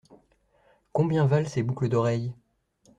[0.93, 2.33] Combien valent ces boucles d’oreille?